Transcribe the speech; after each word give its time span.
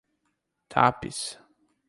Tapes 0.73 1.37